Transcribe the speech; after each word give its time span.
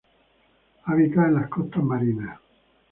Habita 0.85 1.27
en 1.27 1.35
las 1.35 1.47
costas 1.47 1.83
marinas. 1.83 2.39